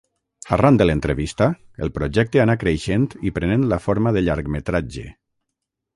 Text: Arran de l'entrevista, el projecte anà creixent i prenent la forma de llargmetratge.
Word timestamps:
Arran 0.55 0.79
de 0.81 0.87
l'entrevista, 0.87 1.49
el 1.87 1.93
projecte 1.99 2.41
anà 2.45 2.57
creixent 2.65 3.07
i 3.31 3.35
prenent 3.39 3.67
la 3.75 3.79
forma 3.87 4.15
de 4.17 4.25
llargmetratge. 4.29 5.07